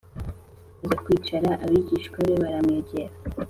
[0.81, 3.13] maze kwicara abigishwa be baramwegera